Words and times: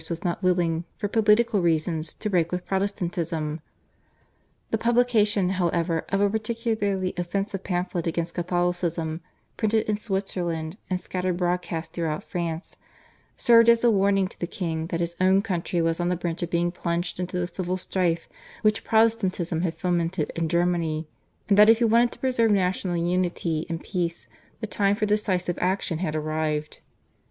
was 0.09 0.23
not 0.23 0.41
willing, 0.41 0.83
for 0.97 1.07
political 1.07 1.61
reasons, 1.61 2.15
to 2.15 2.27
break 2.27 2.51
with 2.51 2.65
Protestantism. 2.65 3.61
The 4.71 4.79
publication, 4.79 5.51
however, 5.61 6.05
of 6.09 6.19
a 6.21 6.27
particularly 6.31 7.13
offensive 7.17 7.63
pamphlet 7.63 8.07
against 8.07 8.33
Catholicism, 8.33 9.21
printed 9.57 9.87
in 9.87 9.97
Switzerland 9.97 10.77
and 10.89 10.99
scattered 10.99 11.37
broadcast 11.37 11.93
throughout 11.93 12.23
France, 12.23 12.77
served 13.37 13.69
as 13.69 13.83
a 13.83 13.91
warning 13.91 14.27
to 14.29 14.39
the 14.39 14.47
king 14.47 14.87
that 14.87 15.01
his 15.01 15.15
own 15.21 15.43
country 15.43 15.83
was 15.83 15.99
on 15.99 16.09
the 16.09 16.15
brink 16.15 16.41
of 16.41 16.49
being 16.49 16.71
plunged 16.71 17.19
into 17.19 17.37
the 17.37 17.45
civil 17.45 17.77
strife 17.77 18.27
which 18.63 18.83
Protestantism 18.83 19.61
had 19.61 19.75
fomented 19.75 20.31
in 20.35 20.49
Germany, 20.49 21.07
and 21.47 21.59
that 21.59 21.69
if 21.69 21.77
he 21.77 21.83
wanted 21.83 22.11
to 22.13 22.17
preserve 22.17 22.49
national 22.49 22.97
unity 22.97 23.67
and 23.69 23.83
peace 23.83 24.27
the 24.61 24.65
time 24.65 24.95
for 24.95 25.05
decisive 25.05 25.59
action 25.61 25.99
had 25.99 26.15
arrived. 26.15 26.79